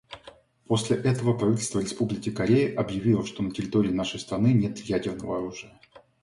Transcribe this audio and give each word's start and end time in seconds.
После 0.65 0.97
этого 0.97 1.37
правительство 1.37 1.79
Республики 1.79 2.31
Корея 2.31 2.75
объявило, 2.75 3.23
что 3.23 3.43
на 3.43 3.51
территории 3.51 3.91
нашей 3.91 4.19
страны 4.19 4.47
нет 4.47 4.79
ядерного 4.79 5.37
оружия. 5.37 5.79